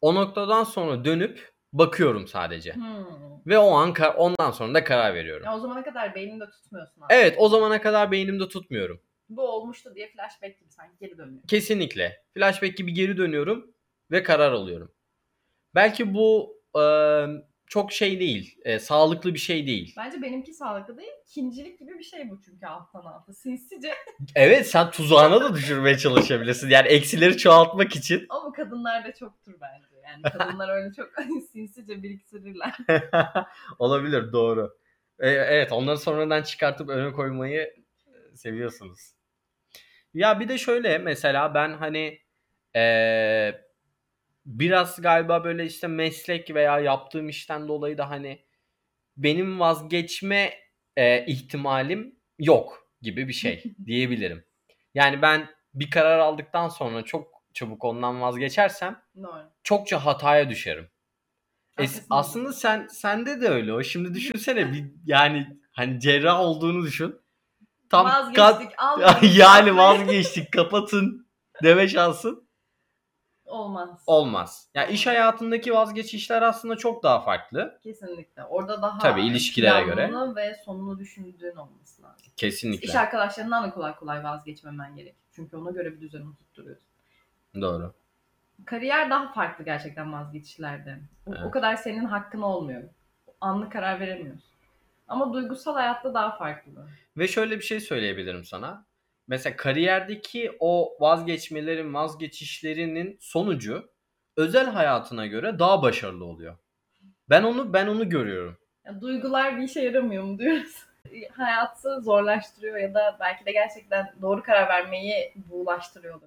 [0.05, 2.75] O noktadan sonra dönüp bakıyorum sadece.
[2.75, 3.05] Hmm.
[3.47, 5.47] Ve o an ondan sonra da karar veriyorum.
[5.47, 7.21] Ya o zamana kadar beyninde tutmuyorsun aslında.
[7.21, 9.01] Evet o zamana kadar beynimde tutmuyorum.
[9.29, 11.43] Bu olmuştu diye flashback gibi sanki geri dönüyor.
[11.49, 12.23] Kesinlikle.
[12.35, 13.75] Flashback gibi geri dönüyorum
[14.11, 14.93] ve karar alıyorum.
[15.75, 16.85] Belki bu e,
[17.67, 19.95] çok şey değil, e, sağlıklı bir şey değil.
[19.97, 21.13] Bence benimki sağlıklı değil.
[21.29, 23.33] ikincilik gibi bir şey bu çünkü alttan alta.
[23.33, 23.95] Sinsice
[24.35, 26.71] Evet sen tuzağına da düşürmeye çalışabilirsin.
[26.71, 28.27] Yani eksileri çoğaltmak için.
[28.29, 29.94] Ama kadınlarda çoktur bence.
[30.07, 31.11] Yani kadınlar öyle çok
[31.53, 32.77] sinsice biriktirirler.
[33.79, 34.79] Olabilir doğru.
[35.19, 37.75] E, evet onları sonradan çıkartıp öne koymayı
[38.07, 39.15] e, seviyorsunuz.
[40.15, 42.21] Ya bir de şöyle mesela ben hani
[42.77, 42.85] e,
[44.47, 48.45] biraz galiba böyle işte meslek veya yaptığım işten dolayı da hani
[49.17, 50.55] benim vazgeçme
[50.97, 54.45] e, ihtimalim yok gibi bir şey diyebilirim.
[54.95, 59.51] Yani ben bir karar aldıktan sonra çok çabuk ondan vazgeçersem Doğru.
[59.63, 60.91] çokça hataya düşerim.
[61.81, 63.83] E, aslında sen sende de öyle o.
[63.83, 67.21] Şimdi düşünsene bir yani hani cerrah olduğunu düşün.
[67.91, 68.79] Tam kat Vazgeçtik.
[68.79, 69.37] almadık.
[69.37, 71.29] yani vazgeçtik kapatın
[71.63, 72.49] deme şansın
[73.45, 74.03] Olmaz.
[74.07, 74.69] olmaz.
[74.75, 77.79] Ya iş hayatındaki vazgeçişler aslında çok daha farklı.
[77.83, 78.45] Kesinlikle.
[78.45, 80.11] Orada daha Tabii, ilişkilere göre.
[80.37, 82.27] ve sonunu düşündüğün olması lazım.
[82.37, 82.89] Kesinlikle.
[82.89, 85.17] İş arkadaşlarından da kolay kolay vazgeçmemen gerek.
[85.33, 86.94] Çünkü ona göre bir düzen oturtturuyorsun.
[87.61, 87.95] Doğru.
[88.65, 90.99] Kariyer daha farklı gerçekten vazgeçişlerde.
[91.27, 91.51] O, o Evet.
[91.51, 92.83] kadar senin hakkın olmuyor.
[93.41, 94.51] Anlık karar veremiyorsun.
[95.09, 96.89] Ama duygusal hayatta daha farklı.
[97.17, 98.87] Ve şöyle bir şey söyleyebilirim sana.
[99.29, 103.91] Mesela kariyerdeki o vazgeçmelerin, vazgeçişlerinin sonucu
[104.37, 106.57] özel hayatına göre daha başarılı oluyor.
[107.31, 108.59] Ben onu ben onu görüyorum.
[108.85, 110.85] Ya, duygular bir işe yaramıyor mu diyoruz.
[111.33, 116.21] Hayatı zorlaştırıyor ya da belki de gerçekten doğru karar vermeyi buğulaştırıyor.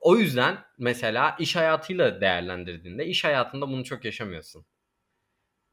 [0.00, 4.66] O yüzden mesela iş hayatıyla değerlendirdiğinde iş hayatında bunu çok yaşamıyorsun.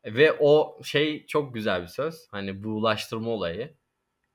[0.05, 2.27] Ve o şey çok güzel bir söz.
[2.31, 3.77] Hani buğulaştırma olayı.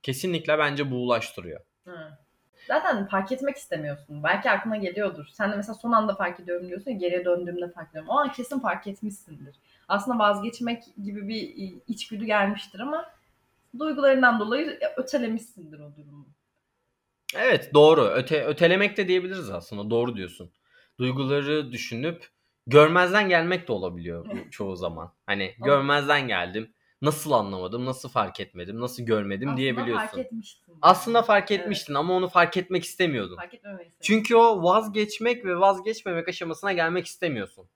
[0.03, 1.61] Kesinlikle bence buğulaştırıyor.
[1.85, 2.19] Hı.
[2.67, 4.23] Zaten fark etmek istemiyorsun.
[4.23, 5.27] Belki aklına geliyordur.
[5.33, 8.09] Sen de mesela son anda fark ediyorum diyorsun geriye döndüğümde fark ediyorum.
[8.11, 9.57] O an kesin fark etmişsindir.
[9.88, 13.11] Aslında vazgeçmek gibi bir içgüdü gelmiştir ama
[13.79, 16.27] duygularından dolayı ötelemişsindir o durumu.
[17.35, 18.05] Evet doğru.
[18.05, 19.91] Öte, ötelemek de diyebiliriz aslında.
[19.91, 20.53] Doğru diyorsun.
[20.99, 22.27] Duyguları düşünüp
[22.67, 25.14] görmezden gelmek de olabiliyor bu çoğu zaman.
[25.27, 26.75] Hani görmezden geldim.
[27.03, 30.07] Nasıl anlamadım, nasıl fark etmedim, nasıl görmedim Aslında diyebiliyorsun.
[30.07, 30.79] fark etmiştin.
[30.83, 31.61] Aslında fark Evet.
[31.61, 33.37] etmiştin ama onu fark etmek istemiyordun.
[33.37, 37.69] Fark etmemeyi Çünkü o vazgeçmek ve vazgeçmemek aşamasına gelmek istemiyorsun.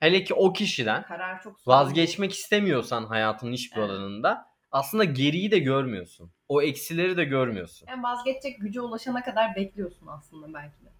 [0.00, 3.90] Hele ki o kişiden karar çok vazgeçmek istemiyorsan hayatının hiçbir Evet.
[3.90, 6.30] alanında aslında geriyi de görmüyorsun.
[6.48, 7.88] O eksileri de görmüyorsun.
[7.88, 10.90] Yani vazgeçecek güce ulaşana kadar bekliyorsun aslında belki de.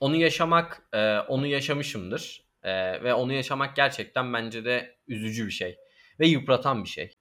[0.00, 2.44] Onu yaşamak, e, onu yaşamışımdır.
[2.62, 5.76] E, ve onu yaşamak gerçekten bence de üzücü bir şey.
[6.20, 7.12] Ve yıpratan bir şey.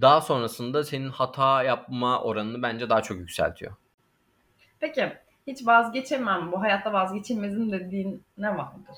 [0.00, 3.72] Daha sonrasında senin hata yapma oranını bence daha çok yükseltiyor.
[4.80, 5.12] Peki
[5.46, 8.96] hiç vazgeçemem, bu hayatta vazgeçilmezim dediğin ne vardır?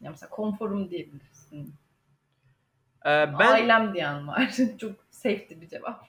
[0.00, 1.74] Ya mesela konforum diyebilirsin.
[3.04, 4.50] E, ben Ailem diyen var.
[4.78, 6.04] çok safety bir cevap.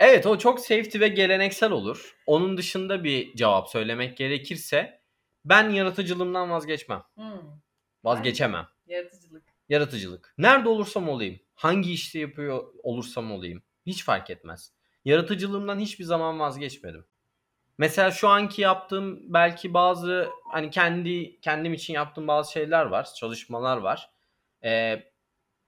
[0.00, 2.16] Evet o çok safety ve geleneksel olur.
[2.26, 5.02] Onun dışında bir cevap söylemek gerekirse
[5.44, 7.02] ben yaratıcılığımdan vazgeçmem.
[7.14, 7.40] Hmm,
[8.04, 8.66] Vazgeçemem.
[8.86, 9.42] yaratıcılık.
[9.68, 10.34] Yaratıcılık.
[10.38, 14.72] Nerede olursam olayım, hangi işte yapıyor olursam olayım hiç fark etmez.
[15.04, 17.04] yaratıcılığımdan hiçbir zaman vazgeçmedim.
[17.78, 23.76] Mesela şu anki yaptığım belki bazı hani kendi kendim için yaptığım bazı şeyler var, çalışmalar
[23.76, 24.10] var.
[24.64, 25.11] Ee,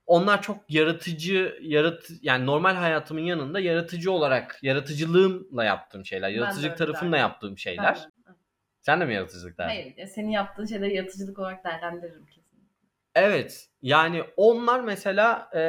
[0.07, 6.77] onlar çok yaratıcı, yarat yani normal hayatımın yanında yaratıcı olarak, yaratıcılığımla yaptığım şeyler, de yaratıcılık
[6.77, 7.95] tarafımla yaptığım şeyler.
[8.27, 8.35] Ben-
[8.81, 9.93] Sen de mi yaratıcılık derdin?
[9.95, 12.45] Hayır, senin yaptığın şeyleri yaratıcılık olarak değerlendiririm kesin.
[13.15, 13.69] Evet.
[13.81, 15.61] Yani onlar mesela e,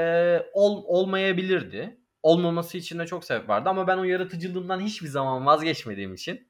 [0.52, 1.96] ol, olmayabilirdi.
[2.22, 6.48] Olmaması için de çok sebep vardı ama ben o yaratıcılığımdan hiçbir zaman vazgeçmediğim için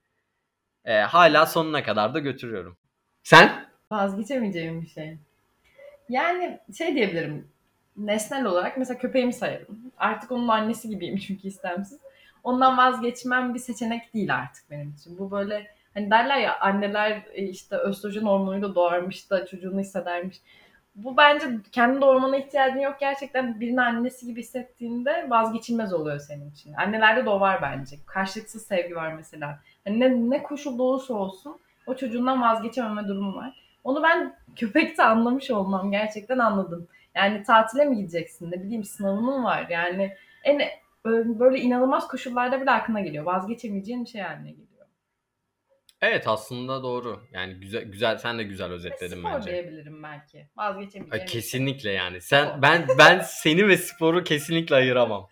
[0.84, 2.76] e, hala sonuna kadar da götürüyorum.
[3.22, 3.68] Sen?
[3.92, 5.18] Vazgeçemeyeceğim bir şey.
[6.08, 7.48] Yani şey diyebilirim.
[7.96, 9.92] Nesnel olarak mesela köpeğimi sayarım.
[9.98, 12.00] Artık onun annesi gibiyim çünkü istemsiz.
[12.44, 15.18] Ondan vazgeçmem bir seçenek değil artık benim için.
[15.18, 20.40] Bu böyle hani derler ya anneler e, işte östrojen hormonuyla doğarmış da çocuğunu hissedermiş.
[20.94, 22.96] Bu bence kendi doğurmana ihtiyacın yok.
[23.00, 26.72] Gerçekten birinin annesi gibi hissettiğinde vazgeçilmez oluyor senin için.
[26.72, 27.96] Annelerde de o bence.
[28.06, 29.58] Karşılıksız sevgi var mesela.
[29.84, 33.62] Hani ne, ne koşul olursa olsun o çocuğundan vazgeçememe durumu var.
[33.84, 35.90] Onu ben köpekte anlamış olmam.
[35.90, 36.88] Gerçekten anladım.
[37.16, 38.50] Yani tatile mi gideceksin?
[38.50, 39.66] Ne bileyim sınavın var.
[39.70, 40.60] Yani en
[41.38, 43.24] böyle inanılmaz koşullarda bile aklına geliyor.
[43.24, 44.66] Vazgeçemeyeceğin bir şey haline geliyor.
[46.00, 47.20] Evet aslında doğru.
[47.32, 49.50] Yani güzel güzel sen de güzel özetledin spor bence.
[49.50, 50.48] diyebilirim belki.
[50.56, 51.28] Vazgeçemeyeceğim.
[51.28, 51.40] şey.
[51.40, 52.20] Kesinlikle yani.
[52.20, 52.62] Sen Spor.
[52.62, 55.28] ben ben seni ve sporu kesinlikle ayıramam.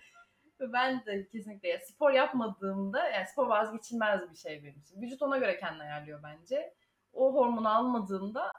[0.60, 5.02] Ben de kesinlikle ya spor yapmadığımda yani spor vazgeçilmez bir şey benim için.
[5.02, 6.74] Vücut ona göre kendini ayarlıyor bence.
[7.12, 8.50] O hormonu almadığında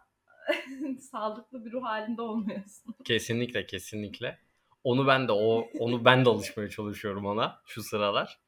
[1.12, 2.95] sağlıklı bir ruh halinde olmuyorsun.
[3.03, 4.39] Kesinlikle kesinlikle.
[4.84, 8.39] Onu ben de o onu ben de alışmaya çalışıyorum ona şu sıralar.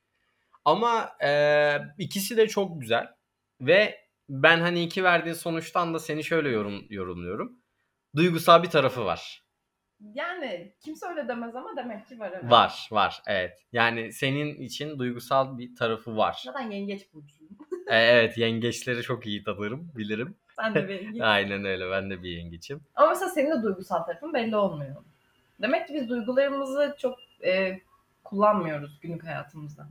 [0.66, 1.32] Ama e,
[1.98, 3.08] ikisi de çok güzel
[3.62, 7.60] ve ben hani iki verdiğin sonuçtan da seni şöyle yorum yorumluyorum.
[8.16, 9.44] Duygusal bir tarafı var.
[10.00, 12.32] Yani kimse öyle demez ama demek ki var.
[12.34, 12.52] Evet.
[12.52, 13.22] Var, var.
[13.28, 13.66] Evet.
[13.72, 16.42] Yani senin için duygusal bir tarafı var.
[16.46, 17.58] Zaten yengeç burcuyum.
[17.88, 20.38] E, evet, yengeçleri çok iyi tanırım, bilirim.
[20.60, 21.22] Sen de bir yengeç.
[21.22, 21.92] Aynen öyle.
[21.92, 22.82] Ben de bir yengeçim.
[22.96, 24.96] Ama mesela senin de duygusal tarafın belli olmuyor.
[25.62, 27.80] Demek ki biz duygularımızı çok e,
[28.24, 29.88] kullanmıyoruz günlük hayatımızda.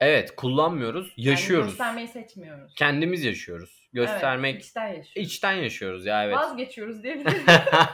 [0.00, 1.68] Evet, kullanmıyoruz, Yani yaşıyoruz.
[1.68, 2.74] göstermeyi seçmiyoruz.
[2.74, 3.88] Kendimiz yaşıyoruz.
[3.92, 5.32] Göstermek Evet, içten yaşıyoruz.
[5.32, 6.36] içten yaşıyoruz ya evet.
[6.36, 7.42] Vazgeçiyoruz diyebilirim.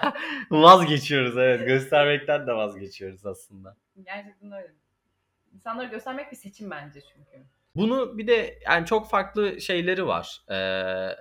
[0.50, 1.66] vazgeçiyoruz evet.
[1.66, 3.76] Göstermekten de vazgeçiyoruz aslında.
[4.04, 4.72] Gerçekten öyle.
[5.54, 7.46] İnsanları göstermek bir seçim bence çünkü.
[7.76, 10.40] Bunu bir de yani çok farklı şeyleri var.
[10.50, 11.16] Ee,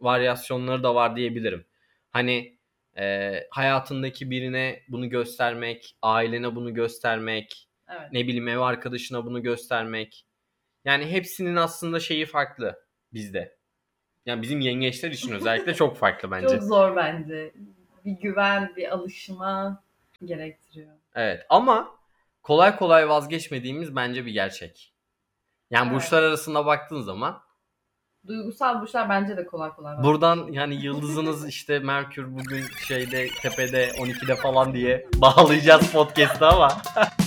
[0.00, 1.66] varyasyonları da var diyebilirim.
[2.10, 2.58] Hani
[2.98, 8.12] e, hayatındaki birine bunu göstermek, ailene bunu göstermek, Evet.
[8.12, 10.26] ne bileyim ev arkadaşına bunu göstermek.
[10.84, 12.78] Yani hepsinin aslında şeyi farklı
[13.12, 13.58] bizde.
[14.26, 16.48] Yani bizim yengeçler için özellikle çok farklı bence.
[16.48, 17.52] Çok zor bence.
[18.04, 19.82] Bir güven, bir alışma
[20.24, 20.92] gerektiriyor.
[21.14, 21.98] Evet ama
[22.42, 24.94] kolay kolay vazgeçmediğimiz bence bir gerçek.
[25.70, 25.96] Yani Evet.
[25.96, 27.42] burçlar arasında baktığın zaman
[28.28, 30.04] Duygusal burçlar bence de kolay kolay var.
[30.04, 36.68] buradan yani yıldızınız işte Merkür bugün şeyde tepede 12'de falan diye bağlayacağız podcast'ı ama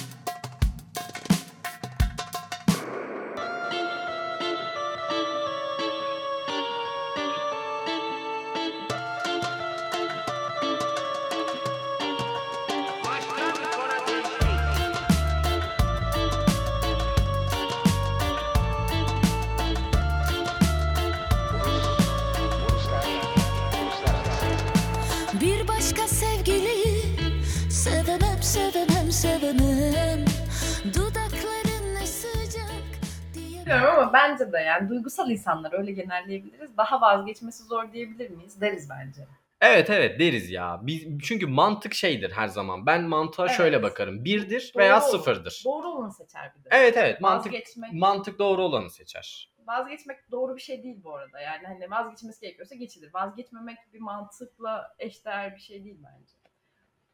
[35.11, 36.77] duygusal insanlar öyle genelleyebiliriz.
[36.77, 38.61] Daha vazgeçmesi zor diyebilir miyiz?
[38.61, 39.21] Deriz bence.
[39.61, 40.79] evet evet deriz ya.
[40.83, 42.85] Biz, çünkü mantık şeydir her zaman.
[42.85, 43.57] Ben mantığa Evet.
[43.57, 44.25] şöyle bakarım.
[44.25, 45.11] Birdir veya Doğru.
[45.11, 45.61] sıfırdır.
[45.65, 46.69] Doğru olanı seçer bir de.
[46.71, 49.51] Evet evet mantık Vazgeçmek, mantık doğru olanı seçer.
[49.67, 51.39] vazgeçmek doğru bir şey değil bu arada.
[51.41, 53.13] Yani hani vazgeçmesi gerekiyorsa geçilir.
[53.13, 56.33] Vazgeçmemek bir mantıkla eşdeğer bir şey değil bence.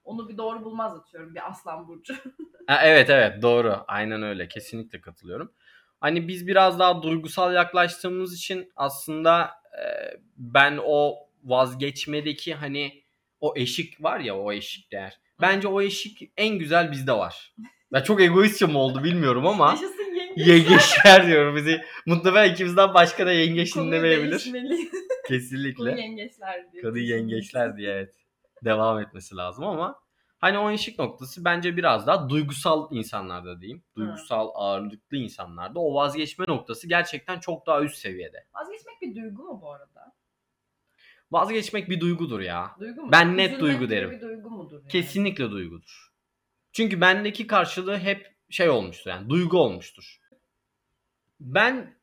[0.03, 2.15] Onu bir doğru bulmaz atıyorum bir aslan burcu.
[2.67, 3.83] Ha, evet evet doğru.
[3.87, 4.47] Aynen öyle.
[4.47, 5.51] Kesinlikle katılıyorum.
[6.01, 9.83] Hani biz biraz daha duygusal yaklaştığımız için aslında e,
[10.37, 13.03] ben o vazgeçmedeki hani
[13.41, 15.19] o eşik var ya o eşik değer.
[15.41, 17.53] Bence o eşik en güzel bizde var.
[17.93, 20.47] Ya çok egoistçe mi oldu bilmiyorum ama Yaşasın yengeç.
[20.47, 21.81] yengeçler diyorum bizi.
[22.05, 24.51] Muhtemelen ikimizden başka da yengeç Konuyu dinlemeyebilir.
[25.27, 26.01] Kesinlikle.
[26.01, 26.83] yengeçler diye.
[26.83, 28.13] Kadın yengeçler diye evet.
[28.65, 29.99] Devam etmesi lazım ama
[30.39, 33.83] hani o eşik noktası bence biraz daha duygusal insanlarda diyeyim.
[33.95, 38.47] Duygusal ağırlıklı insanlarda o vazgeçme noktası gerçekten çok daha üst seviyede.
[38.53, 40.13] Vazgeçmek bir duygu mu bu arada?
[41.31, 42.75] Vazgeçmek bir duygudur ya.
[42.79, 43.11] Duygu mu?
[43.11, 44.11] Ben net Üzülmek duygu derim.
[44.11, 44.79] Bir duygu mudur?
[44.79, 44.91] Yani?
[44.91, 46.13] Kesinlikle duygudur.
[46.71, 50.19] Çünkü bendeki karşılığı hep şey olmuştur yani duygu olmuştur.
[51.39, 51.97] Ben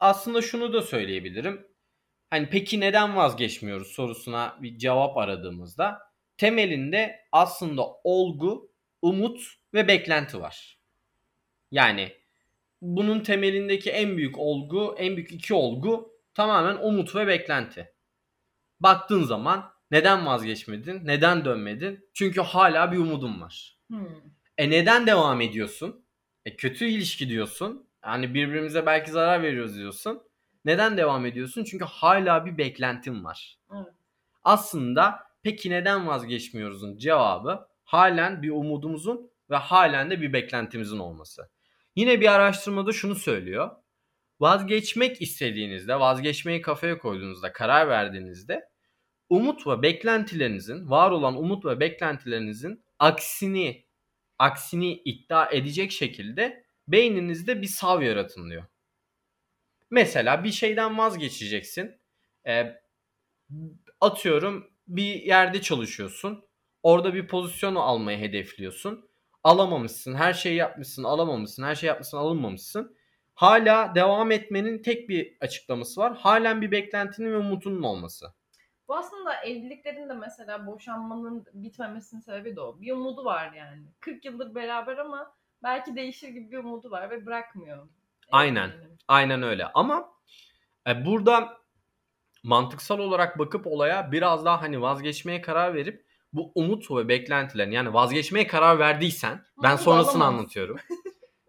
[0.00, 1.66] aslında şunu da söyleyebilirim.
[2.30, 6.07] Hani peki neden vazgeçmiyoruz sorusuna bir cevap aradığımızda
[6.38, 8.72] temelinde aslında olgu,
[9.02, 9.40] umut
[9.74, 10.78] ve beklenti var.
[11.70, 12.12] Yani
[12.82, 17.92] bunun temelindeki en büyük olgu, en büyük iki olgu tamamen umut ve beklenti.
[18.80, 21.00] Baktığın zaman neden vazgeçmedin?
[21.04, 22.10] Neden dönmedin?
[22.14, 23.78] Çünkü hala bir umudum var.
[23.88, 24.06] Hmm.
[24.58, 26.04] E neden devam ediyorsun?
[26.44, 27.88] E kötü ilişki diyorsun.
[28.04, 30.22] Yani birbirimize belki zarar veriyoruz diyorsun.
[30.64, 31.64] Neden devam ediyorsun?
[31.64, 33.58] Çünkü hala bir beklentim var.
[33.74, 33.86] Evet.
[34.44, 41.50] Aslında peki neden vazgeçmiyoruzun cevabı halen bir umudumuzun ve halen de bir beklentimizin olması.
[41.96, 43.70] Yine bir araştırmada şunu söylüyor.
[44.40, 48.68] Vazgeçmek istediğinizde, vazgeçmeyi kafaya koyduğunuzda, karar verdiğinizde
[49.28, 53.88] umut ve beklentilerinizin, var olan umut ve beklentilerinizin aksini
[54.38, 58.64] aksini iddia edecek şekilde beyninizde bir sav yaratın diyor.
[59.90, 62.00] Mesela bir şeyden vazgeçeceksin.
[62.46, 62.80] Ee,
[64.00, 66.44] atıyorum bir yerde çalışıyorsun.
[66.82, 69.08] Orada bir pozisyonu almayı hedefliyorsun.
[69.44, 70.14] Alamamışsın.
[70.14, 71.62] Her şeyi yapmışsın, alamamışsın.
[71.62, 72.96] Her şey yapmışsın, alınmamışsın.
[73.34, 76.16] Hala devam etmenin tek bir açıklaması var.
[76.16, 78.26] Halen bir beklentinin ve umutunun olması.
[78.88, 82.80] Bu aslında evliliklerin de mesela boşanmanın bitmemesinin sebebi de o.
[82.80, 83.82] Bir umudu var yani.
[84.00, 87.88] 40 yıldır beraber ama belki değişir gibi bir umudu var ve bırakmıyor.
[88.30, 88.70] Aynen.
[89.08, 89.66] Aynen öyle.
[89.66, 90.12] Ama
[90.88, 91.58] e, burada
[92.42, 97.94] mantıksal olarak bakıp olaya biraz daha hani vazgeçmeye karar verip bu umut ve beklentilerin yani
[97.94, 100.38] vazgeçmeye karar verdiysen ben Umut sonrasını alamaz.
[100.40, 100.76] anlatıyorum.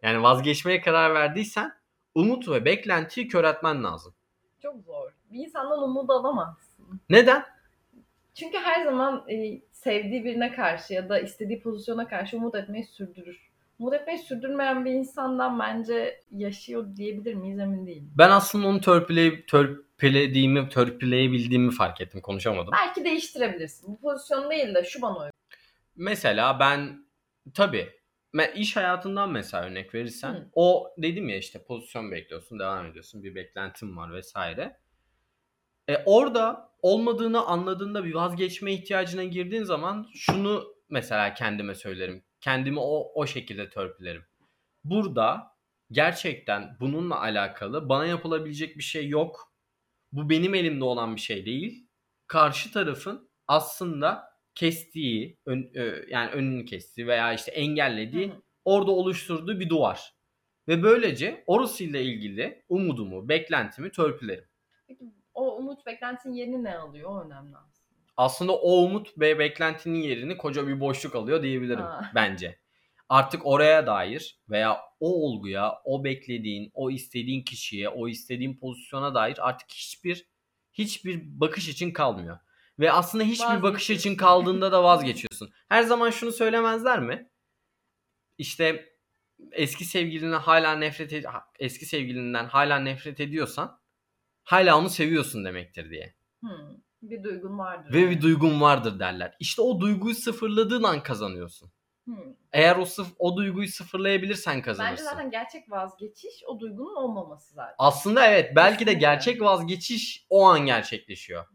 [0.04, 1.72] yani vazgeçmeye karar verdiysen
[2.16, 4.14] umut ve beklentiyi köretmen lazım.
[4.62, 5.12] Çok zor.
[5.32, 7.02] Bir insandan umudu alamazsın.
[7.10, 7.44] Neden?
[8.36, 13.50] Çünkü her zaman e, sevdiği birine karşı ya da istediği pozisyona karşı umut etmeyi sürdürür.
[13.80, 18.12] Umut etmeyi sürdürmeyen bir insandan bence yaşıyor diyebilir miyiz emin değilim.
[18.18, 19.48] Ben aslında onu törpüleyip
[20.00, 22.22] törpülediğimi, törpüleyebildiğimi fark ettim.
[22.22, 22.74] Konuşamadım.
[22.74, 23.92] Belki değiştirebilirsin.
[23.92, 25.32] Bu pozisyon değil de şu bana uygun.
[25.96, 27.06] Mesela ben
[27.54, 27.90] tabii
[28.56, 30.50] iş hayatından mesela örnek verirsen Hı.
[30.54, 34.78] o dedim ya işte pozisyon bekliyorsun devam ediyorsun bir beklentin var vesaire.
[35.88, 42.24] E orada olmadığını anladığında bir vazgeçme ihtiyacına girdiğin zaman şunu mesela kendime söylerim.
[42.42, 44.24] Kendimi o o şekilde törpülerim.
[44.84, 45.56] Burada
[45.92, 49.49] gerçekten bununla alakalı bana yapılabilecek bir şey yok.
[50.12, 51.88] Bu benim elimde olan bir şey değil.
[52.28, 54.24] Karşı tarafın aslında
[54.56, 58.42] kestiği, ön- ö- yani önünü kestiği veya işte engellediği Hı hı.
[58.66, 60.14] orada oluşturduğu bir duvar.
[60.68, 64.46] Ve böylece orasıyla ilgili umudumu, beklentimi törpülerim.
[64.88, 67.10] Peki o umut beklentinin yerini ne alıyor?
[67.12, 67.90] O önemli aslında.
[68.18, 72.12] Aslında o umut ve beklentinin yerini koca bir boşluk alıyor diyebilirim Ha.
[72.16, 72.60] bence.
[73.10, 79.50] Artık oraya dair veya o olguya, o beklediğin, o istediğin kişiye, o istediğin pozisyona dair
[79.50, 80.26] artık hiçbir
[80.74, 82.40] hiçbir bakış için kalmıyor.
[82.80, 85.50] Ve aslında hiçbir bakış için kaldığında da vazgeçiyorsun.
[85.70, 87.30] Her zaman şunu söylemezler mi?
[88.38, 88.90] İşte
[89.52, 93.82] eski sevgilinden hala nefret ed- eski sevgilinden hala nefret ediyorsan
[94.44, 96.16] hala onu seviyorsun demektir diye.
[96.42, 96.78] Hmm.
[97.02, 97.94] Bir duygun vardır.
[97.94, 98.12] Ve yani.
[98.12, 99.36] bir duygun vardır derler.
[99.40, 101.72] İşte o duyguyu sıfırladığın an kazanıyorsun.
[102.10, 102.34] Hmm.
[102.54, 105.06] Eğer o sıf o duyguyu sıfırlayabilirsen Bence kazanırsın.
[105.06, 107.76] zaten gerçek vazgeçiş o duygunun olmaması zaten.
[107.78, 111.46] Aslında evet belki de gerçek vazgeçiş o an gerçekleşiyor.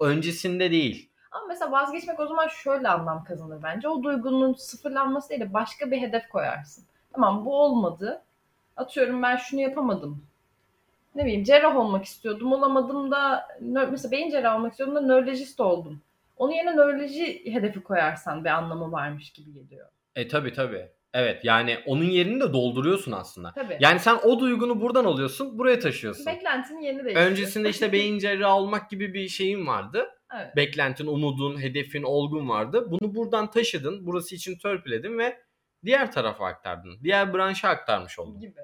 [0.00, 1.10] Öncesinde değil.
[1.30, 3.88] Ama mesela vazgeçmek o zaman şöyle anlam kazanır bence.
[3.88, 6.84] O duygunun sıfırlanması değil de başka bir hedef koyarsın.
[7.12, 8.22] Tamam bu olmadı.
[8.76, 10.26] Atıyorum ben şunu yapamadım.
[11.14, 12.52] Ne bileyim cerrah olmak istiyordum.
[12.52, 16.00] Olamadım da mesela beyin cerrahı olmak istiyordum da nörolojist oldum.
[16.36, 19.88] Onun yerine nöroloji hedefi koyarsan bir anlamı varmış gibi geliyor.
[20.16, 20.88] E tabi tabi.
[21.12, 23.52] Evet yani onun yerini de dolduruyorsun aslında.
[23.54, 23.76] Tabii.
[23.80, 26.26] Yani sen o duygunu buradan alıyorsun buraya taşıyorsun.
[26.26, 27.30] Beklentinin yerini değiştiriyor.
[27.30, 30.06] Öncesinde işte beyin cerrahı olmak gibi bir şeyin vardı.
[30.36, 30.56] Evet.
[30.56, 32.90] Beklentin, umudun, hedefin, olgun vardı.
[32.90, 34.06] Bunu buradan taşıdın.
[34.06, 35.38] Burası için törpüledin ve
[35.84, 36.98] diğer tarafa aktardın.
[37.04, 38.40] Diğer branşa aktarmış oldun.
[38.40, 38.60] gibi.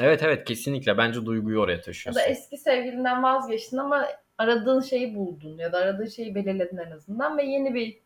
[0.00, 2.22] Evet evet kesinlikle bence duyguyu oraya Ya taşıyorsun.
[2.22, 4.06] da eski sevgilinden vazgeçtin ama
[4.38, 7.98] aradığın şeyi buldun ya da aradığın şeyi belirledin en azından ve yeni bir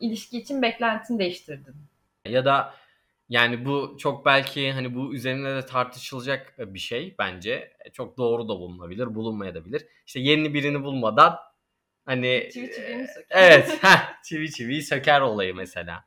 [0.00, 1.74] ilişki için beklentini değiştirdin.
[2.24, 2.74] Ya da
[3.28, 7.72] yani bu çok belki hani bu üzerine de tartışılacak bir şey bence.
[7.84, 9.86] E, Çok doğru da bulunabilir, bulunmayabilir.
[10.06, 11.36] İşte yeni birini bulmadan
[12.06, 13.26] hani Çivi çiviyi mi söker?
[13.42, 16.04] Evet, heh, çivi çiviyi söker olayı mesela.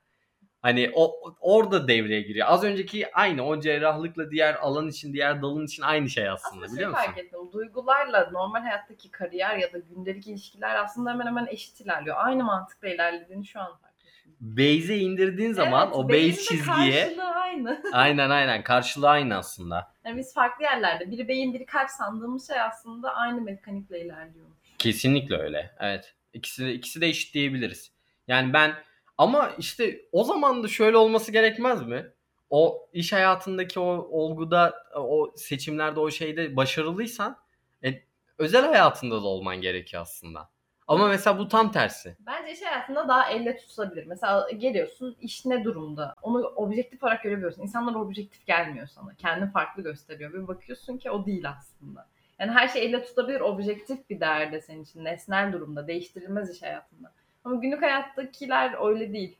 [0.61, 2.47] Hani o orada devreye giriyor.
[2.49, 6.67] Az önceki aynı o cerrahlıkla diğer alan için, diğer dalın için aynı şey aslında, Aslında
[6.67, 7.03] şey biliyor musun?
[7.05, 7.39] fark ettim.
[7.53, 12.15] Duygularla normal hayattaki kariyer ya da gündelik ilişkiler aslında hemen hemen eşit ilerliyor.
[12.19, 14.33] Aynı mantıkla ilerlediğini şu an fark ettim.
[14.39, 17.83] base'e indirdiğin zaman Evet, o base çizgiye Karşılığı aynı.
[17.93, 19.91] aynen aynen karşılığı aynı aslında.
[20.05, 24.57] Yani biz farklı yerlerde biri beyin biri kalp sandığımız şey aslında aynı mekanikle ilerliyormuş.
[24.77, 25.71] Kesinlikle öyle.
[25.79, 26.15] Evet.
[26.33, 27.91] İkisi de, ikisi de eşit diyebiliriz.
[28.27, 28.73] Yani ben
[29.19, 32.05] ama işte o zaman da şöyle olması gerekmez mi?
[32.49, 37.37] O iş hayatındaki o olguda, o seçimlerde, o şeyde başarılıysan
[37.83, 37.89] e,
[38.37, 40.49] özel hayatında da olman gerekiyor aslında.
[40.87, 42.17] Ama mesela bu tam tersi.
[42.19, 44.05] Bence iş hayatında daha elle tutulabilir.
[44.05, 46.15] Mesela geliyorsun iş ne durumda?
[46.21, 47.61] Onu objektif olarak görebiliyorsun.
[47.61, 49.15] İnsanlar objektif gelmiyor sana.
[49.15, 50.33] Kendini farklı gösteriyor.
[50.33, 52.07] Ve bakıyorsun ki o değil aslında.
[52.39, 53.41] Yani her şey elle tutabilir.
[53.41, 55.03] Objektif bir değerde senin için.
[55.03, 55.87] Nesnel durumda.
[55.87, 57.13] Değiştirilmez iş hayatında.
[57.43, 59.37] Ama günlük hayattakiler öyle değil.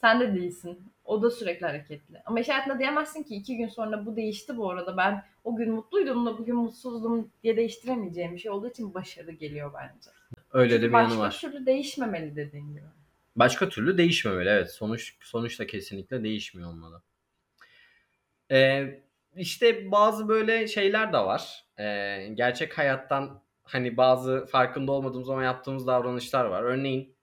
[0.00, 0.92] Sen de değilsin.
[1.04, 2.22] O da sürekli hareketli.
[2.26, 4.96] Ama iş hayatında diyemezsin ki iki gün sonra bu değişti bu arada.
[4.96, 9.72] Ben o gün mutluydum da bugün mutsuzdum diye değiştiremeyeceğim bir şey olduğu için başarı geliyor
[9.74, 10.10] bence.
[10.52, 11.38] Öyle de Çünkü bir yanı başka var.
[11.52, 12.84] türlü değişmemeli dediğin gibi.
[13.36, 14.48] Başka türlü değişmemeli.
[14.48, 14.70] Evet.
[14.72, 17.02] Sonuç sonuçta kesinlikle değişmiyor olmalı.
[18.50, 19.00] Ee,
[19.36, 21.64] işte bazı böyle şeyler de var.
[21.78, 26.62] Ee, gerçek hayattan hani bazı farkında olmadığımız ama yaptığımız davranışlar var.
[26.62, 27.15] Örneğin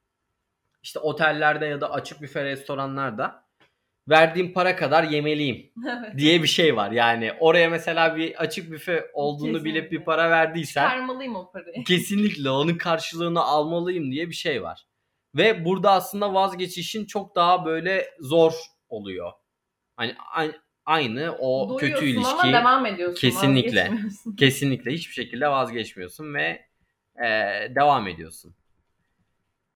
[0.83, 3.43] işte otellerde ya da açık büfe restoranlarda
[4.09, 6.17] verdiğim para kadar yemeliyim Evet.
[6.17, 6.91] diye bir şey var.
[6.91, 9.91] Yani oraya mesela bir açık büfe olduğunu bilip Kesinlikle.
[9.91, 11.83] bir para verdiysen Çıkarmalıyım o parayı.
[11.87, 14.87] kesinlikle onun karşılığını almalıyım diye bir şey var.
[15.35, 18.53] Ve burada aslında vazgeçişin çok daha böyle zor
[18.89, 19.31] oluyor.
[19.95, 20.15] Hani
[20.85, 23.19] aynı o kötü Duyuyorsun ilişki ama devam ediyorsun.
[23.21, 23.91] Kesinlikle.
[24.37, 26.65] kesinlikle hiçbir şekilde vazgeçmiyorsun ve
[27.25, 27.27] e,
[27.75, 28.55] devam ediyorsun.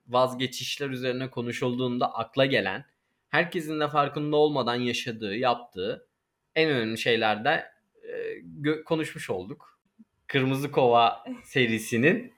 [0.09, 2.85] Vazgeçişler üzerine konuşulduğunda akla gelen,
[3.29, 6.07] herkesin de farkında olmadan yaşadığı, yaptığı
[6.55, 7.65] en önemli şeylerde
[8.03, 9.79] e, konuşmuş olduk.
[10.27, 12.35] Kırmızı Kova serisinin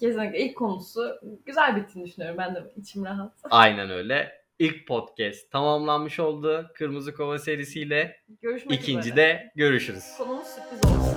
[0.00, 2.38] Kesinlikle ilk konusu güzel bittiğini düşünüyorum.
[2.38, 3.32] Ben de içim rahat.
[3.50, 4.38] aynen öyle.
[4.58, 8.16] İlk podcast tamamlanmış oldu Kırmızı Kova serisiyle.
[8.42, 9.16] Görüşmek İkinci üzere.
[9.16, 10.04] de görüşürüz.
[10.18, 11.07] Konumuz sürpriz oldu.